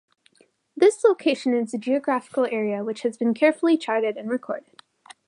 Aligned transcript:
This 0.75 1.03
location 1.03 1.53
is 1.53 1.75
a 1.75 1.77
geographical 1.77 2.47
area 2.47 2.83
which 2.83 3.03
has 3.03 3.17
been 3.17 3.35
carefully 3.35 3.77
charted 3.77 4.17
and 4.17 4.31
recorded. 4.31 4.81